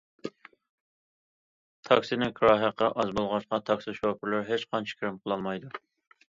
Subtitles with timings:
[1.89, 5.73] تاكسىنىڭ كىرا ھەققى ئاز بولغاچقا، تاكسى شوپۇرلىرى ھېچقانچە كىرىم قىلالمايدۇ.